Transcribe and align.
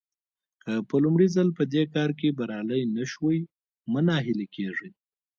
که 0.63 0.71
په 0.89 0.95
لومړي 1.03 1.27
ځل 1.35 1.47
په 1.57 1.63
دې 1.73 1.83
کار 1.93 2.09
کې 2.19 2.35
بريالي 2.37 2.81
نه 2.95 3.03
شوئ 3.11 3.39
مه 3.91 4.01
ناهيلي 4.07 4.47
کېږئ. 4.55 4.89